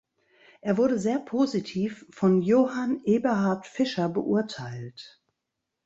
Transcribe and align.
Er 0.61 0.77
wurde 0.79 0.97
sehr 0.97 1.19
positiv 1.19 2.07
von 2.09 2.41
Johann 2.41 3.01
Eberhard 3.05 3.67
Fischer 3.67 4.09
beurteilt. 4.09 5.21